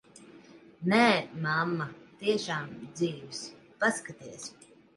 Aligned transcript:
Nē, 0.93 1.01
mamma, 1.43 1.87
tiešām 2.23 2.73
dzīvs. 2.89 3.45
Paskaties. 3.85 4.53